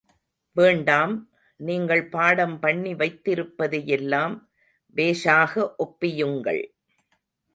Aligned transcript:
வேண்டாம், 0.55 1.11
நீங்கள் 1.59 2.01
பாடம் 2.05 2.55
பண்ணி 2.59 2.93
வைத்திருப்பதையெல்லாம் 2.93 4.35
பேஷாக 4.95 5.63
ஒப்பியுங்கள். 5.85 6.63